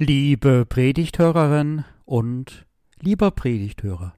Liebe 0.00 0.64
Predigthörerin 0.64 1.84
und 2.04 2.66
lieber 3.00 3.32
Predigthörer. 3.32 4.14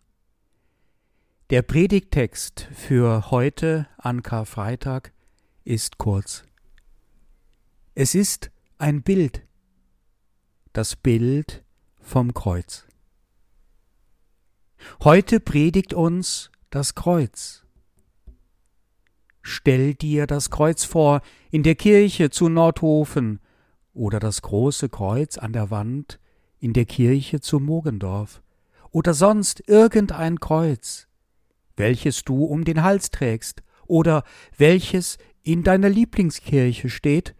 Der 1.48 1.62
Predigtext 1.62 2.68
für 2.74 3.30
heute 3.30 3.88
an 3.96 4.22
Karfreitag 4.22 5.14
ist 5.64 5.96
kurz. 5.96 6.44
Es 7.94 8.14
ist 8.14 8.50
ein 8.76 9.00
Bild, 9.00 9.40
das 10.74 10.96
Bild 10.96 11.64
vom 11.98 12.34
Kreuz. 12.34 12.86
Heute 15.02 15.40
predigt 15.40 15.94
uns 15.94 16.50
das 16.68 16.94
Kreuz. 16.94 17.64
Stell 19.40 19.94
dir 19.94 20.26
das 20.26 20.50
Kreuz 20.50 20.84
vor 20.84 21.22
in 21.50 21.62
der 21.62 21.74
Kirche 21.74 22.28
zu 22.28 22.50
Nordhofen 22.50 23.40
oder 23.92 24.20
das 24.20 24.42
große 24.42 24.88
Kreuz 24.88 25.38
an 25.38 25.52
der 25.52 25.70
Wand 25.70 26.20
in 26.58 26.72
der 26.72 26.84
Kirche 26.84 27.40
zu 27.40 27.58
Mogendorf 27.58 28.42
oder 28.90 29.14
sonst 29.14 29.66
irgendein 29.68 30.40
Kreuz, 30.40 31.08
welches 31.76 32.24
du 32.24 32.44
um 32.44 32.64
den 32.64 32.82
Hals 32.82 33.10
trägst 33.10 33.62
oder 33.86 34.24
welches 34.56 35.18
in 35.42 35.62
deiner 35.62 35.88
Lieblingskirche 35.88 36.90
steht 36.90 37.34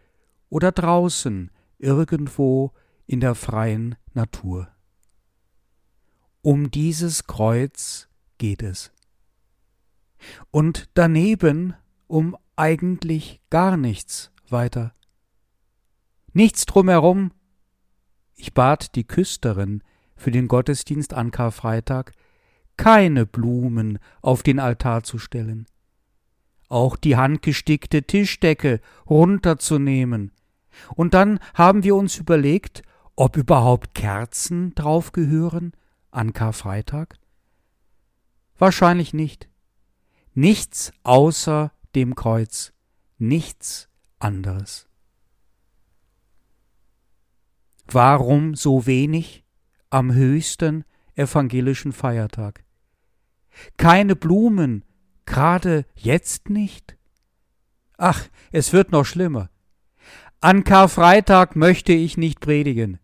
oder 0.49 0.71
draußen 0.71 1.51
irgendwo 1.77 2.71
in 3.05 3.19
der 3.19 3.35
freien 3.35 3.95
Natur. 4.13 4.67
Um 6.41 6.71
dieses 6.71 7.27
Kreuz 7.27 8.07
geht 8.37 8.63
es. 8.63 8.91
Und 10.49 10.89
daneben 10.93 11.75
um 12.07 12.35
eigentlich 12.55 13.41
gar 13.49 13.77
nichts 13.77 14.31
weiter. 14.49 14.93
Nichts 16.33 16.65
drumherum. 16.65 17.31
Ich 18.35 18.53
bat 18.53 18.95
die 18.95 19.03
Küsterin 19.03 19.83
für 20.15 20.31
den 20.31 20.47
Gottesdienst 20.47 21.13
an 21.13 21.31
Karfreitag, 21.31 22.13
keine 22.77 23.25
Blumen 23.25 23.99
auf 24.21 24.43
den 24.43 24.59
Altar 24.59 25.03
zu 25.03 25.19
stellen, 25.19 25.67
auch 26.69 26.95
die 26.95 27.17
handgestickte 27.17 28.03
Tischdecke 28.03 28.79
runterzunehmen. 29.09 30.31
Und 30.95 31.13
dann 31.13 31.39
haben 31.53 31.83
wir 31.83 31.95
uns 31.95 32.17
überlegt, 32.17 32.81
ob 33.15 33.35
überhaupt 33.35 33.93
Kerzen 33.93 34.73
drauf 34.73 35.11
gehören 35.11 35.73
an 36.11 36.33
Karfreitag? 36.33 37.17
Wahrscheinlich 38.57 39.13
nicht. 39.13 39.49
Nichts 40.33 40.93
außer 41.03 41.71
dem 41.93 42.15
Kreuz, 42.15 42.73
nichts 43.17 43.89
anderes. 44.19 44.87
Warum 47.93 48.55
so 48.55 48.85
wenig 48.85 49.43
am 49.89 50.13
höchsten 50.13 50.85
evangelischen 51.15 51.91
Feiertag? 51.91 52.63
Keine 53.75 54.15
Blumen, 54.15 54.85
gerade 55.25 55.85
jetzt 55.95 56.49
nicht? 56.49 56.97
Ach, 57.97 58.29
es 58.53 58.71
wird 58.71 58.93
noch 58.93 59.03
schlimmer. 59.03 59.49
An 60.39 60.63
Karfreitag 60.63 61.57
möchte 61.57 61.91
ich 61.91 62.15
nicht 62.15 62.39
predigen. 62.39 62.97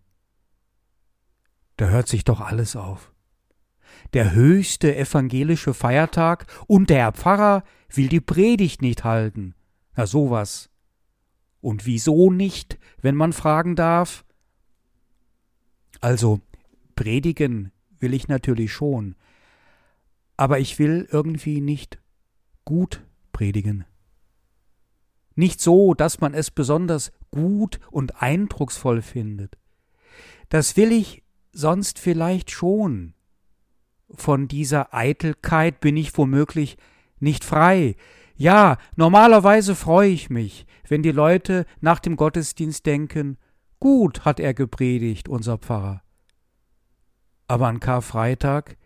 Da 1.76 1.90
hört 1.90 2.08
sich 2.08 2.24
doch 2.24 2.40
alles 2.40 2.78
auf. 2.78 3.12
Der 4.14 4.32
höchste 4.32 4.96
evangelische 4.96 5.74
Feiertag 5.74 6.48
und 6.66 6.90
der 6.90 7.12
Pfarrer 7.12 7.66
will 7.90 8.08
die 8.08 8.22
Predigt 8.22 8.82
nicht 8.82 9.04
halten. 9.04 9.54
Na 9.98 10.08
sowas. 10.08 10.70
Und 11.60 11.86
wieso 11.86 12.32
nicht, 12.32 12.80
wenn 13.02 13.16
man 13.16 13.34
fragen 13.34 13.76
darf? 13.76 14.24
Also, 16.02 16.42
predigen 16.96 17.72
will 18.00 18.14
ich 18.14 18.28
natürlich 18.28 18.72
schon, 18.72 19.16
aber 20.36 20.60
ich 20.60 20.78
will 20.80 21.08
irgendwie 21.12 21.62
nicht 21.62 22.00
gut 22.66 23.04
predigen. 23.32 23.86
Nicht 25.36 25.62
so, 25.62 25.94
dass 25.94 26.20
man 26.20 26.34
es 26.34 26.52
besonders 26.52 27.12
gut 27.32 27.80
und 27.92 28.22
eindrucksvoll 28.22 29.02
findet. 29.02 29.58
Das 30.50 30.78
will 30.78 30.92
ich 30.92 31.24
sonst 31.52 32.00
vielleicht 32.00 32.52
schon. 32.52 33.14
Von 34.10 34.48
dieser 34.48 34.94
Eitelkeit 34.94 35.80
bin 35.80 35.98
ich 35.98 36.18
womöglich 36.18 36.78
nicht 37.20 37.44
frei. 37.44 37.96
Ja, 38.36 38.78
normalerweise 38.96 39.76
freue 39.76 40.10
ich 40.10 40.30
mich, 40.30 40.66
wenn 40.88 41.04
die 41.04 41.12
Leute 41.12 41.66
nach 41.82 42.00
dem 42.00 42.16
Gottesdienst 42.16 42.86
denken, 42.86 43.38
Gut 43.80 44.26
hat 44.26 44.40
er 44.40 44.54
gepredigt, 44.54 45.30
unser 45.30 45.58
Pfarrer. 45.58 46.02
Aber 47.48 47.68
an 47.68 47.80
Karfreitag 47.80 48.78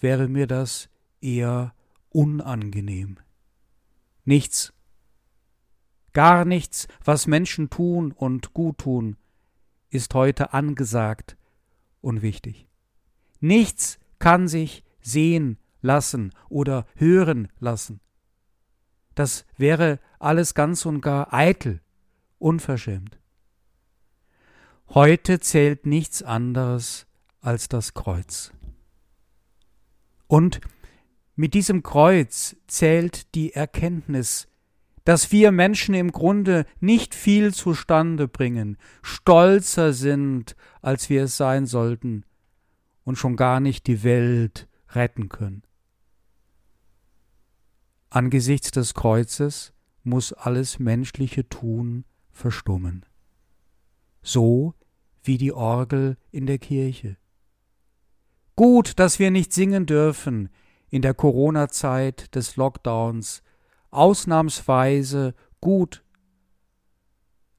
wäre 0.00 0.28
mir 0.28 0.46
das 0.46 0.88
eher 1.20 1.74
unangenehm. 2.10 3.18
Nichts, 4.24 4.72
gar 6.12 6.44
nichts, 6.44 6.88
was 7.04 7.26
Menschen 7.26 7.70
tun 7.70 8.12
und 8.12 8.54
gut 8.54 8.78
tun, 8.78 9.16
ist 9.90 10.14
heute 10.14 10.52
angesagt 10.52 11.36
und 12.00 12.22
wichtig. 12.22 12.68
Nichts 13.40 13.98
kann 14.18 14.48
sich 14.48 14.84
sehen 15.00 15.58
lassen 15.80 16.32
oder 16.48 16.86
hören 16.96 17.48
lassen. 17.58 18.00
Das 19.14 19.46
wäre 19.56 20.00
alles 20.18 20.54
ganz 20.54 20.84
und 20.86 21.00
gar 21.00 21.32
eitel, 21.32 21.80
unverschämt. 22.38 23.18
Heute 24.94 25.38
zählt 25.38 25.84
nichts 25.84 26.22
anderes 26.22 27.06
als 27.40 27.68
das 27.68 27.92
Kreuz. 27.92 28.52
Und 30.26 30.60
mit 31.36 31.52
diesem 31.52 31.82
Kreuz 31.82 32.56
zählt 32.66 33.34
die 33.34 33.52
Erkenntnis, 33.52 34.48
dass 35.04 35.30
wir 35.30 35.52
Menschen 35.52 35.94
im 35.94 36.10
Grunde 36.10 36.64
nicht 36.80 37.14
viel 37.14 37.52
zustande 37.52 38.28
bringen, 38.28 38.78
stolzer 39.02 39.92
sind, 39.92 40.56
als 40.80 41.10
wir 41.10 41.24
es 41.24 41.36
sein 41.36 41.66
sollten, 41.66 42.24
und 43.04 43.16
schon 43.16 43.36
gar 43.36 43.60
nicht 43.60 43.86
die 43.86 44.02
Welt 44.02 44.68
retten 44.90 45.28
können. 45.28 45.62
Angesichts 48.10 48.70
des 48.70 48.94
Kreuzes 48.94 49.74
muss 50.02 50.32
alles 50.32 50.78
menschliche 50.78 51.46
Tun 51.48 52.04
verstummen. 52.30 53.04
So 54.22 54.74
wie 55.28 55.38
die 55.38 55.52
Orgel 55.52 56.16
in 56.32 56.46
der 56.46 56.58
Kirche. 56.58 57.16
Gut, 58.56 58.98
dass 58.98 59.18
wir 59.18 59.30
nicht 59.30 59.52
singen 59.52 59.84
dürfen 59.84 60.48
in 60.88 61.02
der 61.02 61.12
Corona-Zeit 61.12 62.34
des 62.34 62.56
Lockdowns, 62.56 63.42
ausnahmsweise 63.90 65.34
gut. 65.60 66.02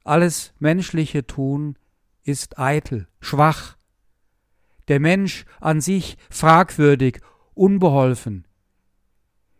Alles 0.03 0.51
menschliche 0.57 1.27
Tun 1.27 1.77
ist 2.23 2.57
eitel, 2.57 3.07
schwach. 3.21 3.77
Der 4.87 4.99
Mensch 4.99 5.45
an 5.61 5.79
sich 5.79 6.17
fragwürdig, 6.31 7.21
unbeholfen. 7.53 8.47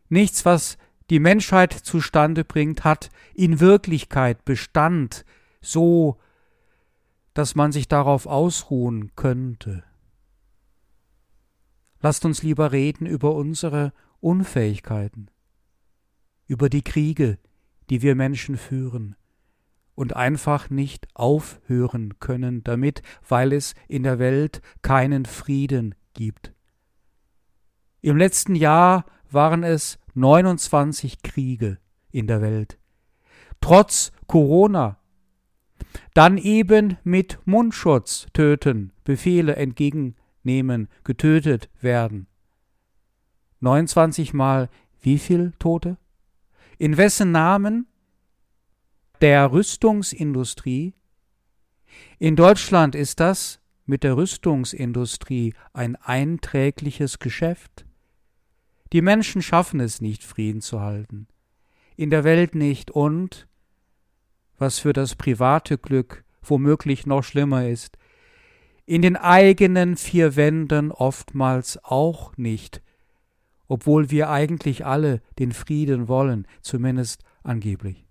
Nichts, 0.07 0.45
was 0.45 0.79
die 1.11 1.19
Menschheit 1.19 1.73
zustande 1.73 2.43
bringt, 2.43 2.83
hat 2.83 3.11
in 3.35 3.59
Wirklichkeit 3.59 4.45
Bestand, 4.45 5.25
so 5.61 6.17
dass 7.34 7.56
man 7.56 7.72
sich 7.72 7.88
darauf 7.88 8.25
ausruhen 8.25 9.16
könnte. 9.16 9.84
Lasst 12.01 12.25
uns 12.25 12.44
lieber 12.44 12.72
reden 12.72 13.06
über 13.06 13.35
unsere 13.35 13.94
Unfähigkeiten, 14.19 15.29
über 16.47 16.69
die 16.69 16.84
Kriege, 16.84 17.38
die 17.89 18.01
wir 18.01 18.16
Menschen 18.16 18.57
führen 18.57 19.16
und 19.95 20.16
einfach 20.16 20.69
nicht 20.69 21.07
aufhören 21.13 22.19
können 22.19 22.63
damit, 22.63 23.01
weil 23.28 23.51
es 23.51 23.75
in 23.88 24.03
der 24.03 24.18
Welt 24.18 24.62
keinen 24.81 25.25
Frieden 25.25 25.94
gibt. 26.13 26.53
Im 28.01 28.15
letzten 28.15 28.56
Jahr 28.56 29.06
waren 29.30 29.63
es 29.63 30.00
29 30.13 31.21
Kriege 31.21 31.80
in 32.12 32.27
der 32.27 32.42
Welt. 32.42 32.80
Trotz 33.59 34.13
Corona 34.27 35.00
dann 36.13 36.37
eben 36.37 36.97
mit 37.03 37.39
Mundschutz 37.45 38.27
töten, 38.33 38.91
Befehle 39.03 39.55
entgegennehmen, 39.55 40.87
getötet 41.03 41.69
werden. 41.81 42.27
29 43.61 44.33
Mal 44.33 44.69
wie 45.01 45.19
viel 45.19 45.53
Tote? 45.59 45.97
In 46.77 46.97
wessen 46.97 47.31
Namen? 47.31 47.87
Der 49.21 49.51
Rüstungsindustrie? 49.51 50.93
In 52.19 52.35
Deutschland 52.35 52.95
ist 52.95 53.19
das 53.19 53.59
mit 53.85 54.03
der 54.03 54.15
Rüstungsindustrie 54.15 55.55
ein 55.73 55.95
einträgliches 55.97 57.19
Geschäft. 57.19 57.85
Die 58.93 59.01
Menschen 59.01 59.41
schaffen 59.41 59.79
es 59.79 59.99
nicht, 59.99 60.23
Frieden 60.23 60.61
zu 60.61 60.79
halten. 60.79 61.27
In 61.95 62.09
der 62.09 62.23
Welt 62.23 62.55
nicht 62.55 62.91
und 62.91 63.49
was 64.59 64.79
für 64.79 64.94
das 64.94 65.15
private 65.15 65.77
Glück 65.77 66.23
womöglich 66.44 67.06
noch 67.06 67.23
schlimmer 67.23 67.67
ist. 67.67 67.97
in 68.85 69.03
den 69.03 69.17
eigenen 69.17 69.97
vier 69.97 70.35
Wänden 70.35 70.91
oftmals 70.91 71.77
auch 71.83 72.35
nicht, 72.38 72.81
obwohl 73.67 74.09
wir 74.09 74.31
eigentlich 74.31 74.83
alle 74.83 75.21
den 75.38 75.51
Frieden 75.51 76.07
wollen, 76.07 76.47
zumindest 76.63 77.21
angeblich. 77.44 78.07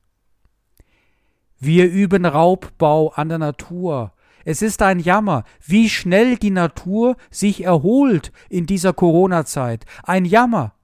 Wir 1.58 1.90
üben 1.90 2.24
Raubbau 2.24 3.08
an 3.08 3.28
der 3.28 3.38
Natur. 3.38 4.12
Es 4.44 4.62
ist 4.62 4.80
ein 4.80 5.00
Jammer, 5.00 5.42
wie 5.66 5.88
schnell 5.88 6.36
die 6.36 6.52
Natur 6.52 7.16
sich 7.28 7.64
erholt 7.64 8.30
in 8.48 8.66
dieser 8.66 8.92
Corona-Zeit. 8.92 9.84
Ein 10.04 10.24
Jammer. 10.24 10.74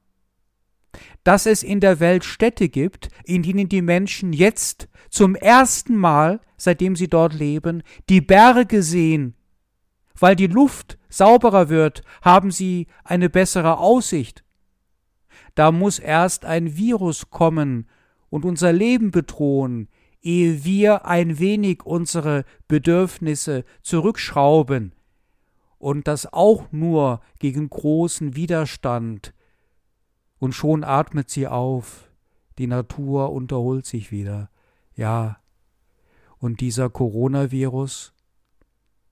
Dass 1.23 1.47
es 1.47 1.63
in 1.63 1.81
der 1.81 2.01
Welt 2.01 2.25
Städte 2.25 2.69
gibt, 2.69 3.09
in 3.25 3.43
denen 3.43 3.69
die 3.69 3.83
Menschen 3.83 4.33
jetzt 4.33 4.89
zum 5.11 5.35
ersten 5.35 5.97
Mal, 5.97 6.41
seitdem 6.57 6.97
sie 6.97 7.09
dort 7.09 7.35
leben, 7.35 7.83
die 8.09 8.21
Berge 8.21 8.83
sehen. 8.83 9.35
Weil 10.19 10.37
die 10.37 10.47
Luft 10.47 10.99
sauberer 11.09 11.69
wird, 11.69 12.03
haben 12.23 12.51
sie 12.51 12.87
eine 13.05 13.29
bessere 13.31 13.79
Aussicht. 13.79 14.45
Da 15.55 15.73
muss 15.73 15.99
erst 15.99 16.45
ein 16.45 16.77
Virus 16.77 17.31
kommen 17.31 17.89
und 18.31 18.45
unser 18.45 18.73
Leben 18.73 19.11
bedrohen, 19.11 19.89
ehe 20.23 20.65
wir 20.65 21.05
ein 21.07 21.39
wenig 21.39 21.85
unsere 21.85 22.45
Bedürfnisse 22.67 23.65
zurückschrauben, 23.83 24.93
und 25.79 26.09
das 26.09 26.33
auch 26.33 26.73
nur 26.73 27.21
gegen 27.39 27.69
großen 27.69 28.35
Widerstand, 28.35 29.34
und 30.39 30.53
schon 30.53 30.85
atmet 30.85 31.31
sie 31.31 31.47
auf, 31.47 32.11
die 32.59 32.67
Natur 32.67 33.33
unterholt 33.33 33.87
sich 33.87 34.13
wieder, 34.13 34.51
ja, 34.95 35.39
und 36.39 36.61
dieser 36.61 36.91
Coronavirus, 36.91 38.13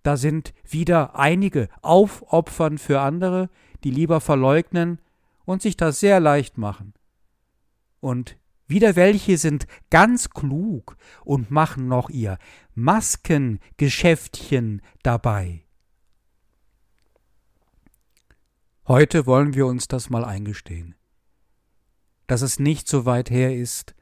da 0.02 0.16
sind 0.16 0.52
wieder 0.68 1.18
einige 1.18 1.68
aufopfern 1.80 2.78
für 2.78 3.00
andere, 3.00 3.48
die 3.84 3.90
lieber 3.90 4.20
verleugnen 4.20 5.00
und 5.44 5.62
sich 5.62 5.76
das 5.76 6.00
sehr 6.00 6.18
leicht 6.20 6.58
machen. 6.58 6.94
Und 8.00 8.36
wieder 8.66 8.96
welche 8.96 9.38
sind 9.38 9.66
ganz 9.90 10.30
klug 10.30 10.96
und 11.24 11.50
machen 11.50 11.86
noch 11.88 12.10
ihr 12.10 12.38
Maskengeschäftchen 12.74 14.82
dabei. 15.02 15.64
Heute 18.88 19.26
wollen 19.26 19.54
wir 19.54 19.66
uns 19.66 19.86
das 19.88 20.10
mal 20.10 20.24
eingestehen, 20.24 20.94
dass 22.32 22.40
es 22.40 22.58
nicht 22.58 22.88
so 22.88 23.04
weit 23.04 23.28
her 23.28 23.54
ist 23.54 23.94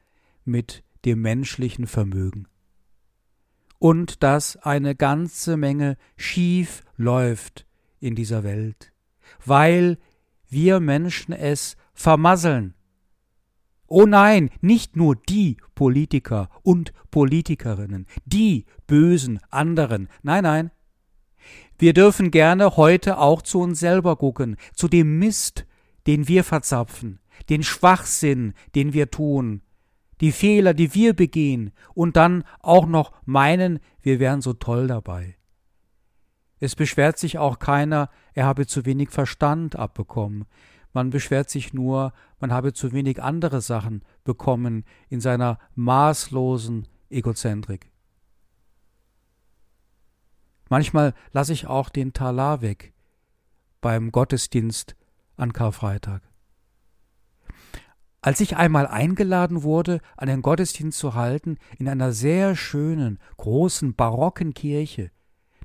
mit 0.44 0.85
dem 1.05 1.21
menschlichen 1.21 1.88
Vermögen 1.88 2.47
und 3.81 4.23
dass 4.23 4.56
eine 4.56 4.94
ganze 4.94 5.56
Menge 5.56 5.97
schief 6.17 6.85
läuft 6.97 7.67
in 7.99 8.15
dieser 8.15 8.44
Welt, 8.44 8.93
weil 9.44 9.99
wir 10.49 10.79
Menschen 10.79 11.32
es 11.32 11.77
vermasseln 11.93 12.75
Oh 13.88 14.06
nein, 14.06 14.50
nicht 14.61 14.94
nur 14.94 15.17
die 15.17 15.56
Politiker 15.75 16.50
und 16.62 16.93
Politikerinnen, 17.11 18.06
die 18.25 18.67
bösen 18.87 19.41
anderen. 19.50 20.09
Nein, 20.23 20.44
nein. 20.44 20.71
Wir 21.77 21.94
dürfen 21.94 22.31
gerne 22.31 22.77
heute 22.77 23.19
auch 23.19 23.43
zu 23.43 23.59
uns 23.59 23.81
selber 23.81 24.15
gucken, 24.15 24.56
zu 24.77 24.87
dem 24.87 25.19
Mist, 25.19 25.67
den 26.06 26.29
wir 26.29 26.44
verzapfen, 26.44 27.19
den 27.49 27.63
Schwachsinn, 27.63 28.55
den 28.75 28.93
wir 28.93 29.11
tun, 29.11 29.63
die 30.21 30.33
Fehler, 30.33 30.75
die 30.75 30.95
wir 30.95 31.15
begehen 31.15 31.73
und 31.95 32.17
dann 32.17 32.45
auch 32.61 32.87
noch 32.87 33.13
meinen, 33.25 33.81
wir 34.03 34.21
wären 34.21 34.43
so 34.43 34.53
toll 34.53 34.87
dabei. 34.87 35.37
Es 36.59 36.77
beschwert 36.77 37.19
sich 37.19 37.39
auch 37.39 37.59
keiner, 37.59 38.11
er 38.35 38.45
habe 38.45 38.67
zu 38.67 38.85
wenig 38.85 39.11
Verstand 39.11 39.77
abbekommen 39.77 40.45
man 40.93 41.11
beschwert 41.11 41.51
sich 41.51 41.73
nur, 41.73 42.13
man 42.41 42.53
habe 42.53 42.73
zu 42.73 42.93
wenig 42.93 43.23
andere 43.23 43.61
Sachen 43.61 44.03
bekommen 44.25 44.85
in 45.09 45.21
seiner 45.21 45.59
maßlosen 45.75 46.89
Egozentrik. 47.11 47.91
Manchmal 50.69 51.15
lasse 51.33 51.53
ich 51.53 51.67
auch 51.67 51.89
den 51.89 52.13
Talar 52.13 52.61
weg 52.61 52.93
beim 53.81 54.13
Gottesdienst 54.13 54.97
an 55.37 55.53
Karfreitag. 55.53 56.23
Als 58.22 58.40
ich 58.40 58.56
einmal 58.56 58.87
eingeladen 58.87 59.62
wurde, 59.62 60.00
einen 60.17 60.43
Gottesdienst 60.43 60.99
zu 60.99 61.14
halten 61.14 61.58
in 61.78 61.88
einer 61.88 62.12
sehr 62.12 62.55
schönen, 62.55 63.19
großen, 63.38 63.94
barocken 63.94 64.52
Kirche, 64.52 65.11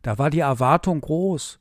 da 0.01 0.17
war 0.17 0.29
die 0.29 0.39
Erwartung 0.39 1.01
groß. 1.01 1.59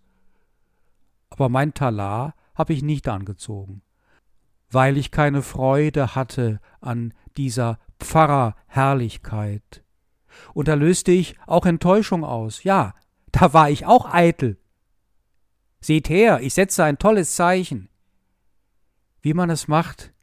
Aber 1.31 1.49
mein 1.49 1.75
Talar 1.75 2.35
habe 2.55 2.73
ich 2.73 2.83
nicht 2.83 3.09
angezogen, 3.09 3.83
weil 4.71 4.97
ich 4.97 5.11
keine 5.11 5.43
Freude 5.43 6.15
hatte 6.15 6.61
an 6.81 7.13
dieser 7.37 7.81
Pfarrerherrlichkeit. 7.99 9.83
Und 10.53 10.69
da 10.69 10.75
löste 10.75 11.11
ich 11.11 11.37
auch 11.47 11.67
Enttäuschung 11.67 12.25
aus. 12.25 12.63
Ja, 12.63 12.95
da 13.33 13.53
war 13.53 13.69
ich 13.69 13.85
auch 13.87 14.13
eitel. 14.13 14.59
Seht 15.81 16.09
her, 16.09 16.41
ich 16.41 16.55
setze 16.55 16.85
ein 16.85 16.99
tolles 16.99 17.35
Zeichen. 17.35 17.89
Wie 19.23 19.35
man 19.35 19.51
es 19.51 19.67
macht, 19.69 20.14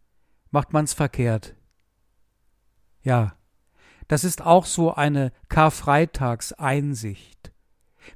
macht 0.52 0.74
man's 0.74 0.94
verkehrt. 0.94 1.56
Ja, 3.02 3.36
das 4.08 4.24
ist 4.24 4.42
auch 4.42 4.66
so 4.66 4.94
eine 4.94 5.32
Karfreitagseinsicht. 5.50 7.52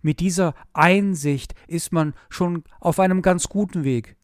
Mit 0.02 0.20
dieser 0.20 0.56
Einsicht 0.74 1.54
ist 1.68 1.92
man 1.92 2.16
schon 2.30 2.64
auf 2.80 3.00
einem 3.00 3.22
ganz 3.22 3.50
guten 3.50 3.84
Weg. 3.84 4.16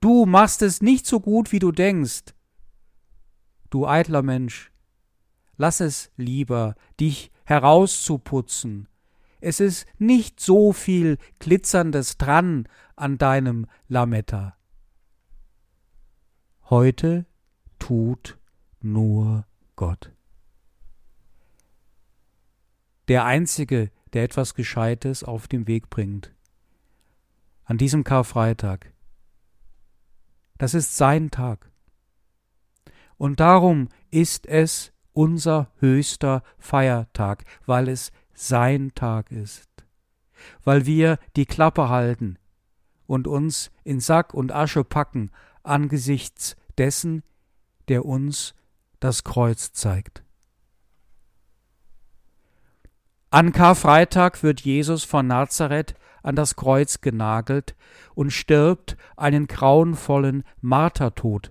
Du 0.00 0.24
machst 0.26 0.62
es 0.62 0.82
nicht 0.82 1.06
so 1.06 1.20
gut, 1.20 1.52
wie 1.52 1.60
du 1.60 1.72
denkst. 1.72 2.34
Du 3.70 3.86
eitler 3.86 4.22
Mensch, 4.22 4.72
lass 5.56 5.80
es 5.80 6.10
lieber, 6.16 6.74
dich 6.98 7.30
herauszuputzen. 7.44 8.88
Es 9.40 9.60
ist 9.60 9.86
nicht 9.98 10.40
so 10.40 10.72
viel 10.72 11.18
Glitzerndes 11.38 12.18
dran 12.18 12.68
an 12.96 13.18
deinem 13.18 13.66
Lametta. 13.88 14.56
Heute 16.72 17.26
tut 17.78 18.38
nur 18.80 19.44
Gott. 19.76 20.10
Der 23.08 23.26
einzige, 23.26 23.90
der 24.14 24.24
etwas 24.24 24.54
Gescheites 24.54 25.22
auf 25.22 25.48
den 25.48 25.66
Weg 25.66 25.90
bringt. 25.90 26.32
An 27.64 27.76
diesem 27.76 28.04
Karfreitag. 28.04 28.90
Das 30.56 30.72
ist 30.72 30.96
sein 30.96 31.30
Tag. 31.30 31.70
Und 33.18 33.40
darum 33.40 33.90
ist 34.10 34.46
es 34.46 34.94
unser 35.12 35.70
höchster 35.76 36.42
Feiertag, 36.56 37.44
weil 37.66 37.90
es 37.90 38.12
sein 38.32 38.92
Tag 38.94 39.30
ist, 39.30 39.68
weil 40.64 40.86
wir 40.86 41.18
die 41.36 41.44
Klappe 41.44 41.90
halten 41.90 42.38
und 43.04 43.26
uns 43.26 43.70
in 43.84 44.00
Sack 44.00 44.32
und 44.32 44.52
Asche 44.52 44.84
packen 44.84 45.30
angesichts 45.64 46.56
dessen, 46.78 47.22
der 47.88 48.04
uns 48.04 48.54
das 49.00 49.24
Kreuz 49.24 49.72
zeigt. 49.72 50.22
An 53.30 53.52
Karfreitag 53.52 54.42
wird 54.42 54.60
Jesus 54.60 55.04
von 55.04 55.26
Nazareth 55.26 55.94
an 56.22 56.36
das 56.36 56.54
Kreuz 56.54 57.00
genagelt 57.00 57.74
und 58.14 58.30
stirbt 58.30 58.96
einen 59.16 59.46
grauenvollen 59.46 60.44
Martertod. 60.60 61.50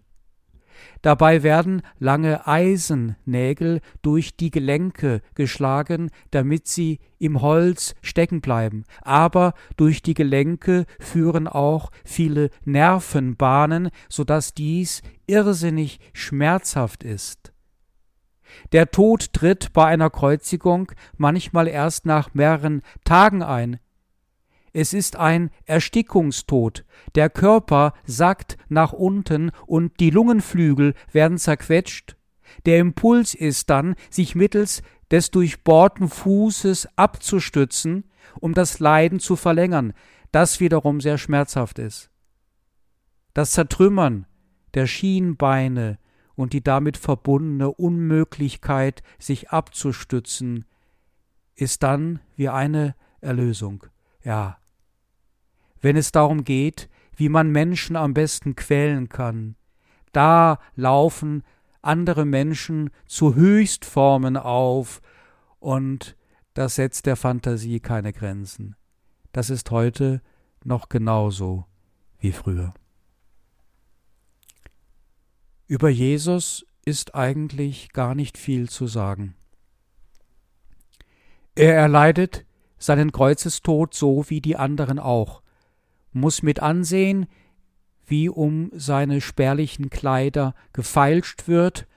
Dabei 1.01 1.43
werden 1.43 1.81
lange 2.00 2.47
Eisennägel 2.47 3.81
durch 4.01 4.35
die 4.35 4.51
Gelenke 4.51 5.21
geschlagen, 5.35 6.11
damit 6.31 6.67
sie 6.67 7.00
im 7.19 7.41
Holz 7.41 7.95
stecken 8.01 8.41
bleiben. 8.41 8.83
Aber 9.01 9.53
durch 9.77 10.01
die 10.01 10.13
Gelenke 10.13 10.85
führen 11.00 11.47
auch 11.47 11.91
viele 12.05 12.50
Nervenbahnen, 12.65 13.89
so 14.09 14.23
dass 14.23 14.53
dies 14.53 15.01
irrsinnig 15.27 16.00
schmerzhaft 16.13 17.03
ist. 17.03 17.53
Der 18.71 18.91
Tod 18.91 19.33
tritt 19.33 19.73
bei 19.73 19.85
einer 19.85 20.09
Kreuzigung 20.09 20.91
manchmal 21.17 21.67
erst 21.67 22.05
nach 22.05 22.33
mehreren 22.33 22.81
Tagen 23.05 23.43
ein. 23.43 23.79
Es 24.74 24.94
ist 24.94 25.16
ein 25.16 25.50
Erstickungstod. 25.66 26.86
Der 27.16 27.30
Körper 27.30 27.94
sackt 28.06 28.58
nach 28.70 28.94
unten 28.94 29.51
und 29.66 30.00
die 30.00 30.10
Lungenflügel 30.10 30.94
werden 31.12 31.38
zerquetscht. 31.38 32.16
Der 32.66 32.80
Impuls 32.80 33.34
ist 33.34 33.70
dann, 33.70 33.96
sich 34.10 34.36
mittels 34.36 34.82
des 35.10 35.32
durchbohrten 35.32 36.08
Fußes 36.10 36.88
abzustützen, 36.96 38.06
um 38.40 38.54
das 38.54 38.80
Leiden 38.80 39.20
zu 39.20 39.36
verlängern, 39.36 39.94
das 40.32 40.60
wiederum 40.60 41.01
sehr 41.01 41.18
schmerzhaft 41.18 41.80
ist. 41.80 42.10
Das 43.34 43.51
Zertrümmern 43.51 44.25
der 44.74 44.88
Schienbeine, 44.88 45.98
und 46.36 46.54
die 46.54 46.63
damit 46.63 46.98
verbundene 46.98 47.70
Unmöglichkeit, 47.70 49.04
sich 49.20 49.50
abzustützen, 49.50 50.66
ist 51.56 51.84
dann 51.84 52.20
wie 52.36 52.50
eine 52.50 52.96
Erlösung. 53.20 53.86
Ja. 54.24 54.61
Wenn 55.81 55.97
es 55.97 56.11
darum 56.11 56.43
geht, 56.43 56.89
wie 57.15 57.29
man 57.29 57.51
Menschen 57.51 57.95
am 57.95 58.13
besten 58.13 58.55
quälen 58.55 59.09
kann, 59.09 59.55
da 60.11 60.59
laufen 60.75 61.43
andere 61.81 62.25
Menschen 62.25 62.91
zu 63.05 63.35
Höchstformen 63.35 64.38
auf 64.38 65.01
und 65.59 66.15
das 66.53 66.75
setzt 66.75 67.05
der 67.05 67.15
Fantasie 67.15 67.79
keine 67.79 68.13
Grenzen. 68.13 68.75
Das 69.31 69.50
ist 69.50 69.71
heute 69.71 70.21
noch 70.63 70.89
genauso 70.89 71.65
wie 72.19 72.31
früher. 72.31 72.73
Über 75.67 75.89
Jesus 75.89 76.65
ist 76.83 77.15
eigentlich 77.15 77.93
gar 77.93 78.15
nicht 78.15 78.38
viel 78.38 78.69
zu 78.69 78.88
sagen. 78.88 79.35
Er 81.55 81.75
erleidet 81.75 82.45
seinen 82.77 83.11
Kreuzestod 83.11 83.93
so 83.93 84.29
wie 84.29 84.41
die 84.41 84.57
anderen 84.57 85.00
auch, 85.00 85.41
muss 86.12 86.44
mit 86.44 86.60
ansehen, 86.60 87.27
wie 88.06 88.30
um 88.30 88.72
seine 88.74 89.22
spärlichen 89.22 89.89
Kleider 89.89 90.53
gefeilscht 90.74 91.48
wird, 91.48 91.88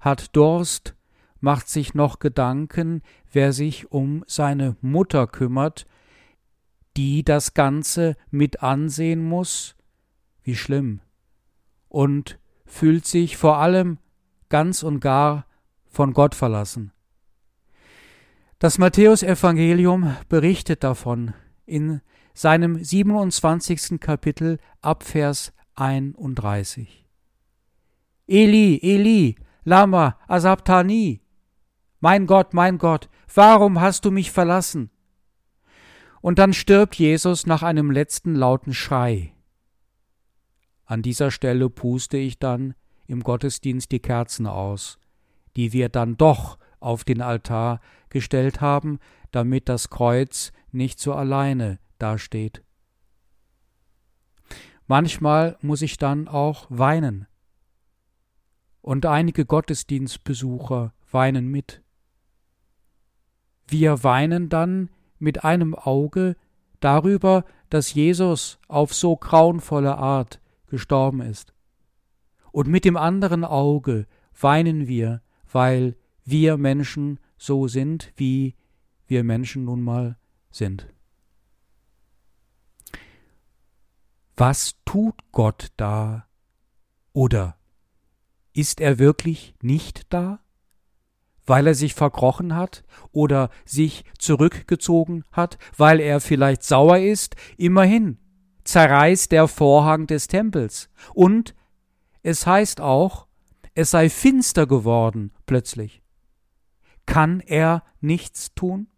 hat 0.00 0.36
Durst, 0.36 0.94
macht 1.40 1.68
sich 1.68 1.94
noch 1.94 2.18
Gedanken, 2.18 3.02
wer 3.32 3.52
sich 3.52 3.90
um 3.90 4.24
seine 4.26 4.76
Mutter 4.80 5.26
kümmert, 5.26 5.86
die 6.96 7.24
das 7.24 7.54
Ganze 7.54 8.16
mit 8.30 8.62
ansehen 8.62 9.24
muss, 9.24 9.76
wie 10.42 10.56
schlimm, 10.56 11.00
und 11.88 12.38
fühlt 12.66 13.06
sich 13.06 13.36
vor 13.36 13.58
allem 13.58 13.98
ganz 14.48 14.82
und 14.82 15.00
gar 15.00 15.46
von 15.86 16.12
Gott 16.12 16.34
verlassen. 16.34 16.92
Das 18.58 18.78
Matthäusevangelium 18.78 20.16
berichtet 20.28 20.84
davon 20.84 21.34
in 21.66 22.00
seinem 22.34 22.82
27. 22.82 24.00
Kapitel 24.00 24.58
ab 24.80 25.02
Vers 25.02 25.52
31. 25.74 27.06
Eli, 28.26 28.78
Eli, 28.82 29.36
lama 29.64 30.18
asabtani. 30.28 31.20
Mein 32.00 32.26
Gott, 32.26 32.54
mein 32.54 32.78
Gott, 32.78 33.08
warum 33.34 33.80
hast 33.80 34.04
du 34.04 34.10
mich 34.10 34.30
verlassen? 34.30 34.90
Und 36.20 36.38
dann 36.38 36.52
stirbt 36.52 36.94
Jesus 36.94 37.46
nach 37.46 37.62
einem 37.62 37.90
letzten 37.90 38.34
lauten 38.34 38.72
Schrei. 38.72 39.34
An 40.84 41.02
dieser 41.02 41.30
Stelle 41.30 41.68
puste 41.68 42.16
ich 42.16 42.38
dann 42.38 42.74
im 43.06 43.22
Gottesdienst 43.22 43.90
die 43.92 44.00
Kerzen 44.00 44.46
aus, 44.46 44.98
die 45.56 45.72
wir 45.72 45.88
dann 45.88 46.16
doch 46.16 46.58
auf 46.80 47.04
den 47.04 47.22
Altar 47.22 47.80
gestellt 48.08 48.60
haben, 48.60 48.98
damit 49.30 49.68
das 49.68 49.90
Kreuz 49.90 50.52
nicht 50.70 51.00
so 51.00 51.14
alleine 51.14 51.78
dasteht. 52.02 52.62
Manchmal 54.86 55.56
muss 55.62 55.80
ich 55.80 55.96
dann 55.96 56.28
auch 56.28 56.66
weinen. 56.68 57.26
Und 58.80 59.06
einige 59.06 59.46
Gottesdienstbesucher 59.46 60.92
weinen 61.10 61.48
mit. 61.48 61.82
Wir 63.68 64.02
weinen 64.02 64.48
dann 64.48 64.90
mit 65.18 65.44
einem 65.44 65.74
Auge 65.74 66.36
darüber, 66.80 67.44
dass 67.70 67.94
Jesus 67.94 68.58
auf 68.68 68.92
so 68.92 69.16
grauenvolle 69.16 69.96
Art 69.96 70.40
gestorben 70.66 71.20
ist. 71.20 71.54
Und 72.50 72.66
mit 72.66 72.84
dem 72.84 72.96
anderen 72.96 73.44
Auge 73.44 74.06
weinen 74.38 74.88
wir, 74.88 75.22
weil 75.50 75.96
wir 76.24 76.56
Menschen 76.56 77.20
so 77.38 77.68
sind, 77.68 78.12
wie 78.16 78.56
wir 79.06 79.24
Menschen 79.24 79.64
nun 79.64 79.80
mal 79.80 80.18
sind. 80.50 80.86
Was 84.44 84.74
tut 84.84 85.14
Gott 85.30 85.68
da? 85.76 86.26
Oder 87.12 87.56
ist 88.52 88.80
er 88.80 88.98
wirklich 88.98 89.54
nicht 89.62 90.12
da? 90.12 90.40
Weil 91.46 91.68
er 91.68 91.76
sich 91.76 91.94
verkrochen 91.94 92.56
hat 92.56 92.82
oder 93.12 93.50
sich 93.64 94.02
zurückgezogen 94.18 95.24
hat, 95.30 95.58
weil 95.76 96.00
er 96.00 96.20
vielleicht 96.20 96.64
sauer 96.64 96.98
ist? 96.98 97.36
Immerhin 97.56 98.18
zerreißt 98.64 99.30
der 99.30 99.46
Vorhang 99.46 100.08
des 100.08 100.26
Tempels. 100.26 100.90
Und 101.14 101.54
es 102.24 102.44
heißt 102.44 102.80
auch, 102.80 103.28
es 103.74 103.92
sei 103.92 104.10
finster 104.10 104.66
geworden 104.66 105.30
plötzlich. 105.46 106.02
Kann 107.06 107.38
er 107.38 107.84
nichts 108.00 108.56
tun? 108.56 108.88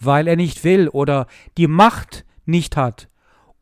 Weil 0.00 0.26
er 0.26 0.34
nicht 0.34 0.64
will 0.64 0.88
oder 0.88 1.28
die 1.56 1.68
Macht 1.68 2.24
nicht 2.44 2.76
hat? 2.76 3.08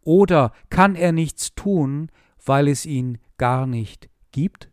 Oder 0.07 0.53
kann 0.71 0.95
er 0.95 1.11
nichts 1.11 1.57
tun, 1.57 2.13
weil 2.45 2.69
es 2.69 2.87
ihn 2.87 3.19
gar 3.39 3.67
nicht 3.67 4.09
gibt? 4.31 4.71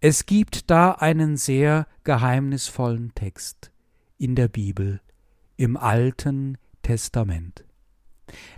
Es 0.00 0.26
gibt 0.26 0.68
da 0.68 0.90
einen 0.90 1.36
sehr 1.36 1.86
geheimnisvollen 2.02 3.14
Text 3.14 3.70
in 4.18 4.34
der 4.34 4.48
Bibel, 4.48 5.00
im 5.56 5.76
Alten 5.76 6.58
Testament. 6.82 7.64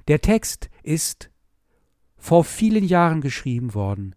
Der 0.08 0.22
Text 0.22 0.70
ist 0.82 1.30
vor 2.16 2.44
vielen 2.44 2.84
Jahren 2.84 3.20
geschrieben 3.20 3.75
worden, 3.75 4.14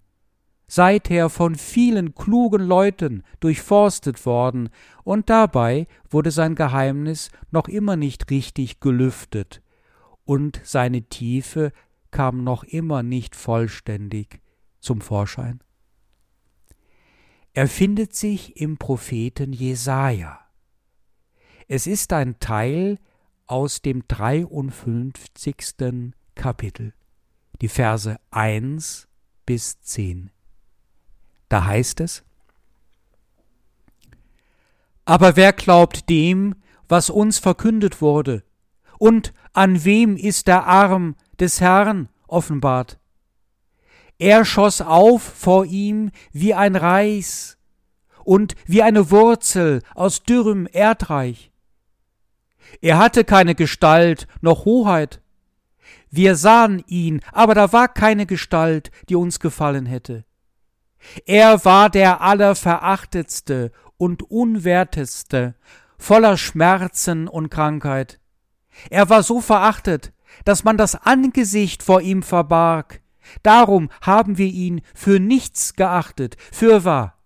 seither 0.72 1.30
von 1.30 1.56
vielen 1.56 2.16
klugen 2.16 2.62
Leuten 2.62 3.24
durchforstet 3.42 4.26
worden, 4.26 4.70
und 5.04 5.30
dabei 5.30 5.86
wurde 6.10 6.32
sein 6.32 6.56
Geheimnis 6.56 7.30
noch 7.52 7.68
immer 7.68 7.98
nicht 7.98 8.32
richtig 8.32 8.80
gelüftet, 8.80 9.62
und 10.24 10.62
seine 10.64 11.04
Tiefe 11.04 11.74
kam 12.10 12.46
noch 12.46 12.64
immer 12.64 13.04
nicht 13.04 13.36
vollständig 13.36 14.40
zum 14.80 15.02
Vorschein. 15.02 15.60
Er 17.52 17.68
findet 17.68 18.16
sich 18.16 18.56
im 18.56 18.78
Propheten 18.78 19.52
Jesaja. 19.52 20.40
Es 21.68 21.86
ist 21.86 22.14
ein 22.14 22.40
Teil 22.40 22.98
aus 23.46 23.82
dem 23.82 24.08
53. 24.08 26.14
Kapitel, 26.34 26.94
die 27.62 27.68
Verse 27.68 28.18
1 28.30 29.10
bis 29.46 29.82
10. 29.82 30.32
Da 31.52 31.66
heißt 31.66 32.00
es, 32.00 32.24
Aber 35.04 35.36
wer 35.36 35.52
glaubt 35.52 36.08
dem, 36.08 36.56
was 36.88 37.10
uns 37.10 37.40
verkündet 37.40 38.02
wurde? 38.02 38.46
Und 38.98 39.34
an 39.52 39.84
wem 39.84 40.16
ist 40.16 40.48
der 40.48 40.66
Arm 40.66 41.18
des 41.42 41.60
Herrn 41.60 42.08
offenbart? 42.26 43.00
Er 44.18 44.46
schoss 44.46 44.80
auf 44.80 45.22
vor 45.24 45.66
ihm 45.66 46.12
wie 46.32 46.54
ein 46.54 46.78
Reis 46.78 47.58
und 48.24 48.56
wie 48.66 48.82
eine 48.82 49.12
Wurzel 49.12 49.82
aus 49.94 50.24
dürrem 50.24 50.70
Erdreich. 50.72 51.52
Er 52.80 52.98
hatte 52.98 53.26
keine 53.26 53.56
Gestalt 53.56 54.26
noch 54.40 54.64
Hoheit. 54.64 55.20
Wir 56.10 56.38
sahen 56.38 56.82
ihn, 56.88 57.20
aber 57.34 57.56
da 57.56 57.74
war 57.74 57.90
keine 57.90 58.26
Gestalt, 58.26 58.90
die 59.10 59.18
uns 59.18 59.42
gefallen 59.42 59.86
hätte. 59.86 60.24
Er 61.26 61.66
war 61.66 61.90
der 61.90 62.22
allerverachtetste 62.22 63.72
und 63.98 64.24
unwerteste, 64.24 65.56
voller 65.98 66.38
Schmerzen 66.38 67.28
und 67.28 67.50
Krankheit. 67.50 68.20
Er 68.90 69.10
war 69.10 69.24
so 69.24 69.42
verachtet, 69.42 70.14
dass 70.46 70.64
man 70.64 70.78
das 70.78 70.96
Angesicht 70.96 71.84
vor 71.84 72.02
ihm 72.02 72.24
verbarg. 72.24 73.02
Darum 73.44 73.90
haben 74.02 74.38
wir 74.38 74.48
ihn 74.48 74.82
für 74.96 75.20
nichts 75.20 75.76
geachtet, 75.76 76.38
für 76.52 76.84
wahr. 76.84 77.18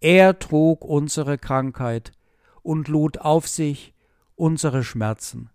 Er 0.00 0.38
trug 0.38 0.84
unsere 0.84 1.38
Krankheit 1.38 2.12
und 2.62 2.88
lud 2.88 3.18
auf 3.18 3.48
sich 3.48 3.94
unsere 4.36 4.84
Schmerzen. 4.84 5.50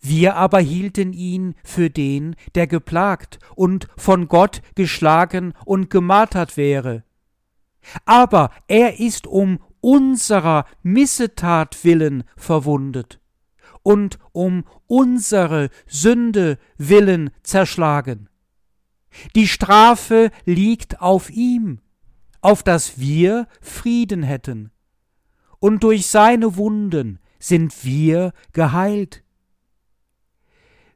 Wir 0.00 0.36
aber 0.36 0.60
hielten 0.60 1.12
ihn 1.12 1.54
für 1.62 1.90
den, 1.90 2.36
der 2.54 2.66
geplagt 2.66 3.38
und 3.54 3.88
von 3.96 4.28
Gott 4.28 4.62
geschlagen 4.74 5.52
und 5.64 5.90
gemartert 5.90 6.56
wäre. 6.56 7.04
Aber 8.04 8.50
er 8.68 9.00
ist 9.00 9.26
um 9.26 9.60
unserer 9.80 10.66
Missetat 10.82 11.84
willen 11.84 12.24
verwundet 12.36 13.20
und 13.82 14.18
um 14.32 14.64
unsere 14.86 15.70
Sünde 15.86 16.58
willen 16.76 17.30
zerschlagen. 17.42 18.28
Die 19.34 19.48
Strafe 19.48 20.30
liegt 20.44 21.00
auf 21.00 21.30
ihm, 21.30 21.80
auf 22.42 22.62
dass 22.62 22.98
wir 22.98 23.48
Frieden 23.60 24.22
hätten. 24.22 24.70
Und 25.58 25.82
durch 25.82 26.06
seine 26.06 26.56
Wunden 26.56 27.18
sind 27.38 27.84
wir 27.84 28.32
geheilt. 28.52 29.22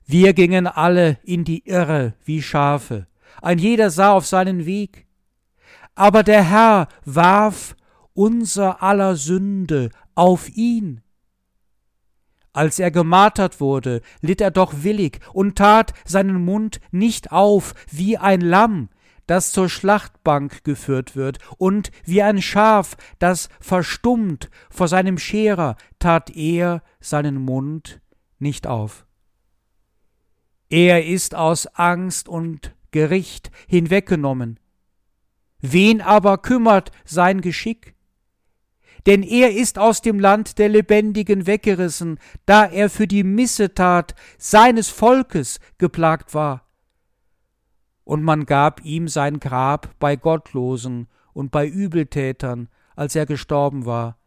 Wir 0.06 0.34
gingen 0.34 0.66
alle 0.66 1.18
in 1.23 1.44
die 1.44 1.66
Irre 1.66 2.14
wie 2.25 2.42
Schafe, 2.42 3.06
ein 3.40 3.58
jeder 3.58 3.90
sah 3.90 4.12
auf 4.12 4.26
seinen 4.26 4.66
Weg. 4.66 5.06
Aber 5.94 6.23
der 6.23 6.42
Herr 6.42 6.88
warf 7.04 7.75
unser 8.12 8.82
aller 8.82 9.16
Sünde 9.16 9.90
auf 10.14 10.49
ihn. 10.50 11.00
Als 12.52 12.78
er 12.78 12.90
gemartert 12.90 13.61
wurde, 13.61 14.00
litt 14.20 14.40
er 14.40 14.50
doch 14.50 14.73
willig 14.82 15.20
und 15.32 15.56
tat 15.56 15.92
seinen 16.04 16.44
Mund 16.44 16.80
nicht 16.92 17.32
auf 17.32 17.75
wie 17.90 18.16
ein 18.16 18.40
Lamm, 18.40 18.90
das 19.26 19.52
zur 19.52 19.68
Schlachtbank 19.68 20.62
geführt 20.64 21.16
wird, 21.16 21.38
und 21.58 21.90
wie 22.04 22.23
ein 22.23 22.42
Schaf, 22.42 22.96
das 23.18 23.49
verstummt 23.58 24.50
vor 24.70 24.87
seinem 24.87 25.18
Scherer, 25.18 25.76
tat 25.99 26.30
er 26.30 26.82
seinen 27.00 27.37
Mund 27.42 28.00
nicht 28.38 28.66
auf. 28.66 29.06
Er 30.68 31.06
ist 31.06 31.35
aus 31.35 31.66
Angst 31.66 32.28
und 32.28 32.75
Gericht 32.90 33.50
hinweggenommen. 33.66 34.59
Wen 35.61 36.00
aber 36.00 36.38
kümmert 36.38 36.90
sein 37.04 37.40
Geschick? 37.40 37.94
Denn 39.06 39.23
er 39.23 39.52
ist 39.54 39.78
aus 39.78 40.00
dem 40.00 40.18
Land 40.18 40.59
der 40.59 40.68
Lebendigen 40.68 41.47
weggerissen, 41.47 42.18
da 42.47 42.64
er 42.64 42.88
für 42.88 43.06
die 43.06 43.25
Missetat 43.25 44.14
seines 44.38 44.88
Volkes 44.88 45.61
geplagt 45.76 46.33
war. 46.33 46.66
Und 48.04 48.23
man 48.23 48.47
gab 48.47 48.85
ihm 48.85 49.09
sein 49.09 49.40
Grab 49.40 49.94
bei 49.99 50.16
Gottlosen 50.16 51.09
und 51.33 51.50
bei 51.50 51.66
Übeltätern, 51.66 52.68
als 52.97 53.14
er 53.14 53.26
gestorben 53.26 53.87
war, 53.87 54.18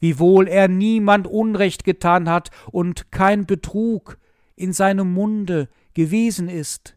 wiewohl 0.00 0.48
er 0.48 0.68
niemand 0.68 1.26
Unrecht 1.26 1.84
getan 1.84 2.28
hat 2.28 2.50
und 2.70 3.10
kein 3.10 3.46
Betrug 3.46 4.18
in 4.58 4.72
seinem 4.72 5.12
Munde 5.12 5.68
gewesen 5.94 6.48
ist. 6.48 6.96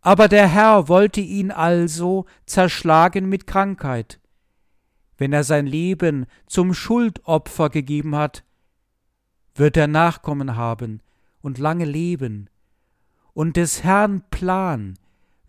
Aber 0.00 0.28
der 0.28 0.48
Herr 0.48 0.88
wollte 0.88 1.20
ihn 1.20 1.50
also 1.50 2.26
zerschlagen 2.46 3.28
mit 3.28 3.46
Krankheit. 3.46 4.20
Wenn 5.16 5.32
er 5.32 5.44
sein 5.44 5.66
Leben 5.66 6.26
zum 6.46 6.74
Schuldopfer 6.74 7.70
gegeben 7.70 8.16
hat, 8.16 8.44
wird 9.54 9.76
er 9.76 9.86
Nachkommen 9.86 10.56
haben 10.56 11.00
und 11.40 11.58
lange 11.58 11.84
leben, 11.84 12.48
und 13.34 13.56
des 13.56 13.82
Herrn 13.82 14.22
Plan 14.30 14.98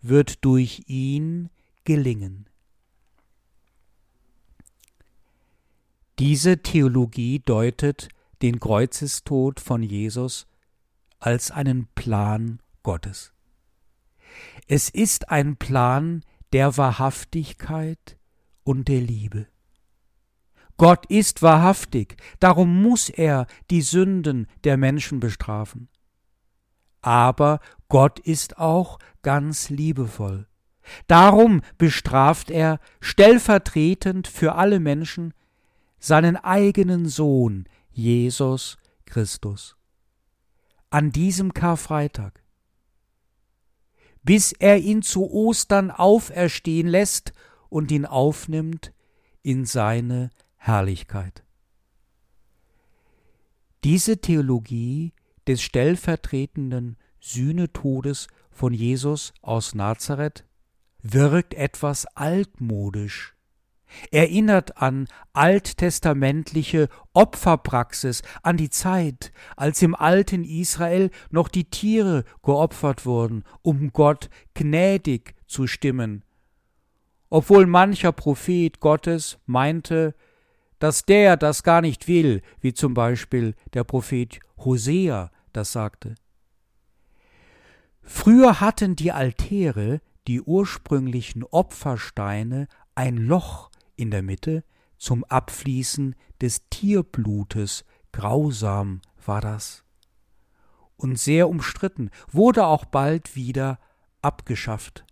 wird 0.00 0.44
durch 0.44 0.84
ihn 0.86 1.50
gelingen. 1.84 2.46
Diese 6.18 6.62
Theologie 6.62 7.40
deutet 7.40 8.08
den 8.42 8.60
Kreuzestod 8.60 9.60
von 9.60 9.82
Jesus 9.82 10.46
als 11.18 11.50
einen 11.50 11.86
Plan 11.94 12.60
Gottes. 12.82 13.32
Es 14.66 14.88
ist 14.88 15.30
ein 15.30 15.56
Plan 15.56 16.22
der 16.52 16.76
Wahrhaftigkeit 16.76 18.18
und 18.62 18.88
der 18.88 19.00
Liebe. 19.00 19.46
Gott 20.76 21.06
ist 21.06 21.42
wahrhaftig, 21.42 22.16
darum 22.40 22.82
muss 22.82 23.08
er 23.08 23.46
die 23.70 23.82
Sünden 23.82 24.48
der 24.64 24.76
Menschen 24.76 25.20
bestrafen. 25.20 25.88
Aber 27.00 27.60
Gott 27.88 28.18
ist 28.18 28.58
auch 28.58 28.98
ganz 29.22 29.70
liebevoll. 29.70 30.48
Darum 31.06 31.62
bestraft 31.78 32.50
er 32.50 32.80
stellvertretend 33.00 34.26
für 34.26 34.54
alle 34.54 34.80
Menschen 34.80 35.32
seinen 35.98 36.36
eigenen 36.36 37.06
Sohn, 37.06 37.66
Jesus 37.94 38.76
Christus. 39.06 39.76
An 40.90 41.10
diesem 41.10 41.54
Karfreitag 41.54 42.44
bis 44.24 44.52
er 44.52 44.78
ihn 44.78 45.02
zu 45.02 45.30
Ostern 45.30 45.90
auferstehen 45.90 46.88
lässt 46.88 47.32
und 47.68 47.92
ihn 47.92 48.06
aufnimmt 48.06 48.92
in 49.42 49.66
seine 49.66 50.30
Herrlichkeit. 50.56 51.44
Diese 53.84 54.18
Theologie 54.18 55.12
des 55.46 55.60
stellvertretenden 55.60 56.96
Sühnetodes 57.20 58.28
von 58.50 58.72
Jesus 58.72 59.34
aus 59.42 59.74
Nazareth 59.74 60.46
wirkt 61.02 61.52
etwas 61.52 62.06
altmodisch 62.16 63.34
erinnert 64.10 64.80
an 64.80 65.08
alttestamentliche 65.32 66.88
Opferpraxis, 67.12 68.22
an 68.42 68.56
die 68.56 68.70
Zeit, 68.70 69.32
als 69.56 69.82
im 69.82 69.94
alten 69.94 70.44
Israel 70.44 71.10
noch 71.30 71.48
die 71.48 71.64
Tiere 71.64 72.24
geopfert 72.42 73.06
wurden, 73.06 73.44
um 73.62 73.92
Gott 73.92 74.30
gnädig 74.54 75.34
zu 75.46 75.66
stimmen. 75.66 76.24
Obwohl 77.30 77.66
mancher 77.66 78.12
Prophet 78.12 78.80
Gottes 78.80 79.38
meinte, 79.46 80.14
dass 80.78 81.04
der 81.04 81.36
das 81.36 81.62
gar 81.62 81.80
nicht 81.80 82.08
will, 82.08 82.42
wie 82.60 82.74
zum 82.74 82.94
Beispiel 82.94 83.54
der 83.72 83.84
Prophet 83.84 84.40
Hosea 84.58 85.30
das 85.52 85.72
sagte. 85.72 86.14
Früher 88.02 88.60
hatten 88.60 88.96
die 88.96 89.12
Altäre, 89.12 90.00
die 90.28 90.42
ursprünglichen 90.42 91.42
Opfersteine, 91.42 92.68
ein 92.94 93.16
Loch 93.16 93.70
in 93.96 94.10
der 94.10 94.22
Mitte 94.22 94.64
zum 94.98 95.24
Abfließen 95.24 96.14
des 96.40 96.68
Tierblutes. 96.70 97.84
Grausam 98.12 99.02
war 99.24 99.40
das. 99.40 99.84
Und 100.96 101.18
sehr 101.18 101.48
umstritten, 101.48 102.10
wurde 102.30 102.66
auch 102.66 102.84
bald 102.84 103.34
wieder 103.34 103.78
abgeschafft. 104.22 105.04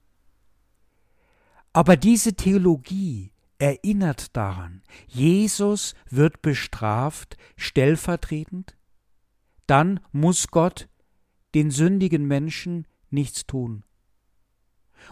Aber 1.72 1.96
diese 1.96 2.34
Theologie 2.34 3.32
erinnert 3.58 4.36
daran, 4.36 4.82
Jesus 5.06 5.94
wird 6.08 6.42
bestraft 6.42 7.36
stellvertretend, 7.56 8.76
dann 9.66 10.00
muss 10.12 10.48
Gott 10.48 10.88
den 11.54 11.70
sündigen 11.70 12.26
Menschen 12.26 12.86
nichts 13.10 13.46
tun. 13.46 13.84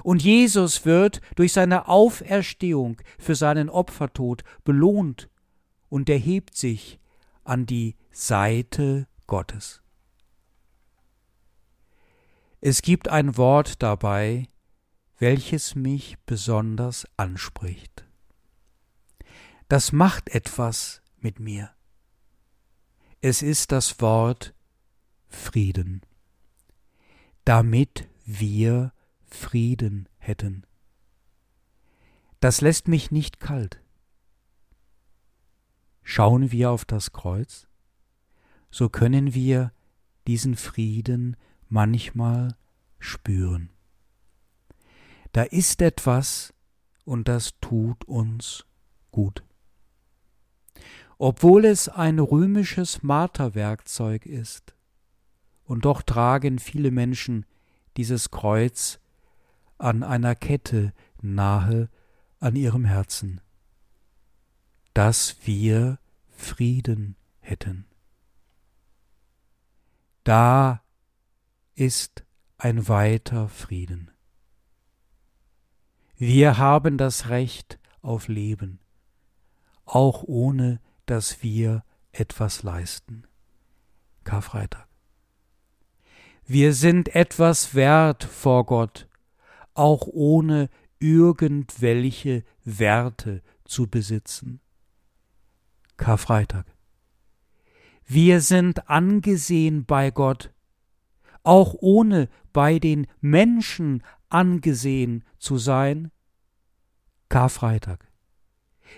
Und 0.02 0.22
Jesus 0.22 0.84
wird 0.84 1.20
durch 1.36 1.52
seine 1.52 1.88
Auferstehung 1.88 3.00
für 3.18 3.34
seinen 3.34 3.68
Opfertod 3.68 4.44
belohnt 4.64 5.28
und 5.88 6.08
erhebt 6.08 6.56
sich 6.56 6.98
an 7.44 7.66
die 7.66 7.96
Seite 8.10 9.06
Gottes. 9.26 9.82
Es 12.60 12.82
gibt 12.82 13.08
ein 13.08 13.36
Wort 13.36 13.82
dabei, 13.82 14.46
welches 15.18 15.74
mich 15.74 16.16
besonders 16.26 17.06
anspricht. 17.16 18.06
Das 19.68 19.92
macht 19.92 20.30
etwas 20.30 21.02
mit 21.18 21.38
mir. 21.40 21.70
Es 23.20 23.42
ist 23.42 23.70
das 23.72 24.00
Wort 24.00 24.54
Frieden, 25.28 26.00
damit 27.44 28.08
wir 28.24 28.92
Frieden 29.34 30.08
hätten. 30.18 30.64
Das 32.40 32.60
lässt 32.60 32.88
mich 32.88 33.10
nicht 33.10 33.40
kalt. 33.40 33.82
Schauen 36.02 36.50
wir 36.50 36.70
auf 36.70 36.84
das 36.84 37.12
Kreuz, 37.12 37.68
so 38.70 38.88
können 38.88 39.34
wir 39.34 39.72
diesen 40.26 40.56
Frieden 40.56 41.36
manchmal 41.68 42.56
spüren. 42.98 43.70
Da 45.32 45.42
ist 45.42 45.82
etwas, 45.82 46.52
und 47.04 47.28
das 47.28 47.58
tut 47.60 48.04
uns 48.04 48.64
gut. 49.12 49.44
Obwohl 51.18 51.64
es 51.64 51.88
ein 51.88 52.18
römisches 52.18 53.02
Marterwerkzeug 53.02 54.26
ist, 54.26 54.74
und 55.64 55.84
doch 55.84 56.02
tragen 56.02 56.58
viele 56.58 56.90
Menschen 56.90 57.46
dieses 57.96 58.30
Kreuz 58.30 58.98
an 59.80 60.02
einer 60.02 60.34
Kette 60.34 60.92
nahe 61.20 61.88
an 62.38 62.56
ihrem 62.56 62.84
Herzen, 62.84 63.40
dass 64.94 65.36
wir 65.44 65.98
Frieden 66.28 67.16
hätten. 67.40 67.86
Da 70.24 70.82
ist 71.74 72.24
ein 72.58 72.88
weiter 72.88 73.48
Frieden. 73.48 74.10
Wir 76.16 76.58
haben 76.58 76.98
das 76.98 77.28
Recht 77.28 77.78
auf 78.02 78.28
Leben, 78.28 78.80
auch 79.86 80.22
ohne 80.22 80.80
dass 81.06 81.42
wir 81.42 81.84
etwas 82.12 82.62
leisten. 82.62 83.26
Karfreitag. 84.24 84.86
Wir 86.44 86.74
sind 86.74 87.14
etwas 87.14 87.74
wert 87.74 88.24
vor 88.24 88.66
Gott, 88.66 89.08
auch 89.74 90.06
ohne 90.06 90.68
irgendwelche 90.98 92.44
Werte 92.64 93.42
zu 93.64 93.86
besitzen. 93.86 94.60
Karfreitag. 95.96 96.66
Wir 98.06 98.40
sind 98.40 98.88
angesehen 98.88 99.84
bei 99.84 100.10
Gott, 100.10 100.52
auch 101.42 101.74
ohne 101.78 102.28
bei 102.52 102.78
den 102.78 103.06
Menschen 103.20 104.02
angesehen 104.28 105.24
zu 105.38 105.58
sein. 105.58 106.10
Karfreitag. 107.28 108.10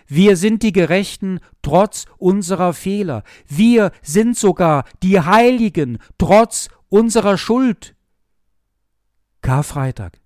Wir 0.06 0.36
sind 0.36 0.62
die 0.62 0.72
Gerechten 0.72 1.40
trotz 1.60 2.06
unserer 2.16 2.72
Fehler. 2.72 3.24
Wir 3.46 3.92
sind 4.00 4.38
sogar 4.38 4.84
die 5.02 5.20
Heiligen 5.20 5.98
trotz 6.16 6.68
unserer 6.88 7.36
Schuld. 7.36 7.94
Karfreitag. 9.42 10.21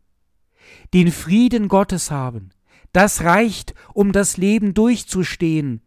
Den 0.95 1.11
Frieden 1.11 1.69
Gottes 1.69 2.11
haben. 2.11 2.51
Das 2.93 3.25
reicht, 3.25 3.75
um 3.93 4.13
das 4.13 4.37
Leben 4.37 4.75
durchzustehen. 4.75 5.83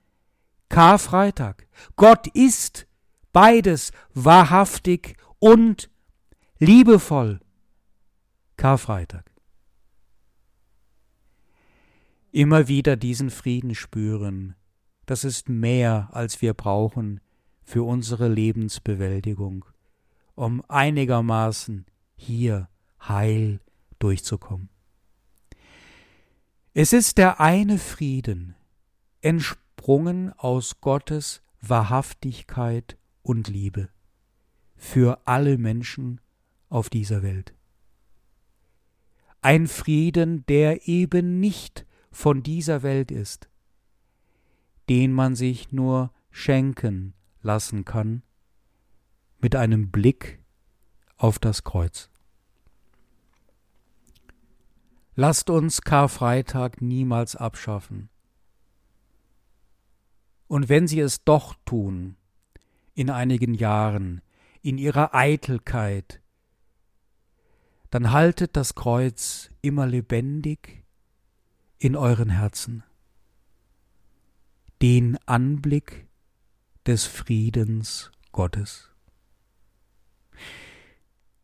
Karfreitag. 0.70 1.68
Gott 1.96 2.28
ist 2.28 2.88
beides 3.32 3.92
wahrhaftig 4.14 5.18
und 5.40 5.90
liebevoll. 6.60 7.40
Karfreitag. 8.58 9.32
Immer 12.32 12.68
wieder 12.68 12.96
diesen 12.96 13.32
Frieden 13.32 13.74
spüren, 13.74 14.56
das 15.08 15.24
ist 15.24 15.50
mehr, 15.50 16.10
als 16.12 16.44
wir 16.44 16.54
brauchen 16.54 17.22
für 17.64 17.82
unsere 17.82 18.28
Lebensbewältigung, 18.28 19.66
um 20.36 20.64
einigermaßen 20.68 21.88
hier 22.16 22.70
heil 23.02 23.60
durchzukommen. 23.98 24.70
Es 26.82 26.94
ist 26.94 27.18
der 27.18 27.42
eine 27.42 27.78
Frieden, 27.78 28.56
entsprungen 29.20 30.32
aus 30.38 30.80
Gottes 30.80 31.42
Wahrhaftigkeit 31.60 32.98
und 33.22 33.50
Liebe 33.50 33.89
für 34.78 35.20
alle 35.28 35.58
Menschen 35.58 36.22
auf 36.70 36.89
dieser 36.89 37.22
Welt. 37.22 37.54
Ein 39.42 39.68
Frieden, 39.68 40.46
der 40.46 40.88
eben 40.88 41.42
nicht 41.42 41.86
von 42.12 42.44
dieser 42.44 42.82
Welt 42.82 43.12
ist, 43.12 43.50
den 44.88 45.12
man 45.12 45.36
sich 45.36 45.74
nur 45.74 46.13
schenken 46.32 47.13
lassen 47.42 47.84
kann 47.84 48.24
mit 49.42 49.54
einem 49.54 49.92
Blick 49.92 50.39
auf 51.18 51.39
das 51.39 51.65
Kreuz. 51.65 52.10
Lasst 55.22 55.50
uns 55.50 55.82
Karfreitag 55.82 56.82
niemals 56.82 57.36
abschaffen. 57.36 58.08
Und 60.48 60.70
wenn 60.70 60.88
Sie 60.88 61.02
es 61.02 61.26
doch 61.26 61.56
tun, 61.66 62.16
in 62.94 63.10
einigen 63.10 63.54
Jahren, 63.54 64.22
in 64.62 64.78
ihrer 64.78 65.14
Eitelkeit, 65.14 66.22
dann 67.90 68.14
haltet 68.14 68.56
das 68.56 68.76
Kreuz 68.76 69.50
immer 69.62 69.88
lebendig 69.88 70.86
in 71.80 71.98
euren 71.98 72.30
Herzen. 72.30 72.86
Den 74.82 75.18
Anblick 75.26 76.08
des 76.88 77.04
Friedens 77.08 78.10
Gottes. 78.32 78.90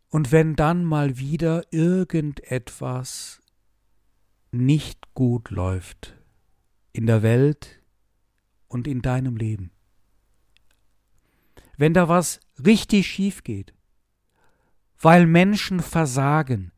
Und 0.07 0.31
wenn 0.31 0.55
dann 0.55 0.85
mal 0.85 1.17
wieder 1.17 1.73
irgendetwas 1.73 3.41
nicht 4.55 5.13
gut 5.13 5.49
läuft 5.49 6.15
in 6.91 7.05
der 7.05 7.23
Welt 7.23 7.81
und 8.67 8.87
in 8.87 9.01
deinem 9.01 9.35
Leben, 9.35 9.71
wenn 11.77 11.93
da 11.93 12.07
was 12.07 12.39
richtig 12.63 13.07
schief 13.07 13.43
geht, 13.43 13.73
weil 14.99 15.27
Menschen 15.27 15.81
versagen, 15.81 16.71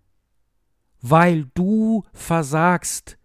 weil 1.02 1.46
du 1.54 2.04
versagst, 2.14 3.18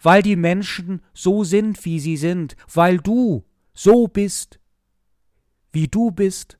weil 0.00 0.22
die 0.22 0.36
Menschen 0.36 1.02
so 1.12 1.44
sind, 1.44 1.84
wie 1.84 1.98
sie 1.98 2.16
sind, 2.16 2.56
weil 2.72 2.98
du 2.98 3.44
so 3.72 4.06
bist, 4.06 4.60
wie 5.72 5.88
du 5.88 6.10
bist, 6.10 6.58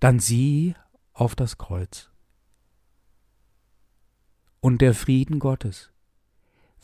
dann 0.00 0.18
sieh 0.18 0.74
auf 1.12 1.34
das 1.34 1.58
Kreuz. 1.58 2.10
Und 4.60 4.80
der 4.80 4.94
Frieden 4.94 5.38
Gottes, 5.38 5.90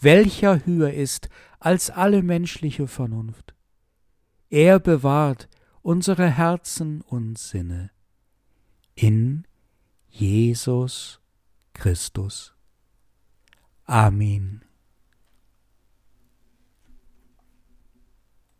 welcher 0.01 0.65
höher 0.67 0.93
ist 0.93 1.29
als 1.59 1.91
alle 1.91 2.23
menschliche 2.23 2.87
Vernunft, 2.87 3.55
er 4.51 4.79
bewahrt 4.79 5.49
unsere 5.83 6.31
Herzen 6.31 7.01
und 7.03 7.39
Sinne 7.39 7.91
in 8.95 9.47
Jesus 10.09 11.21
Christus. 11.73 12.55
Amen. 13.85 14.65